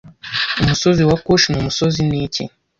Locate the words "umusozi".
0.61-1.01, 1.61-1.99